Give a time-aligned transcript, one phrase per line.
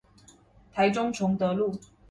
[0.73, 1.77] 台中崇德路